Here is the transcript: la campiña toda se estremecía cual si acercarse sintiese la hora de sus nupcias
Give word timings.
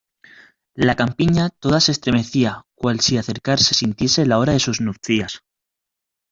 la 0.73 0.95
campiña 0.95 1.49
toda 1.51 1.79
se 1.79 1.91
estremecía 1.91 2.65
cual 2.73 3.01
si 3.01 3.19
acercarse 3.19 3.75
sintiese 3.75 4.25
la 4.25 4.39
hora 4.39 4.53
de 4.53 4.59
sus 4.59 4.81
nupcias 4.81 5.43